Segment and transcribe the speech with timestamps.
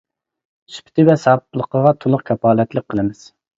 [0.75, 3.25] سۈپىتى ۋە ساپلىقىغا تولۇق كاپالەتلىك قىلىمىز.